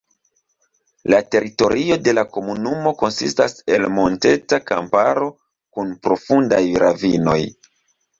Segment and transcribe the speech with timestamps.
[1.13, 5.29] La teritorio de la komunumo konsistas el monteta kamparo
[5.77, 7.37] kun profundaj ravinoj.